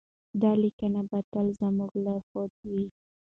[0.41, 2.85] دا لیکنې به تل زموږ لارښود وي.